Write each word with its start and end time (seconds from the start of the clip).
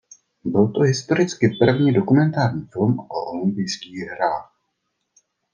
Byl 0.43 0.67
to 0.67 0.81
historicky 0.81 1.47
první 1.61 1.93
dokumentární 1.93 2.67
film 2.73 2.99
o 2.99 3.25
olympijských 3.31 3.99
hrách. 4.15 4.55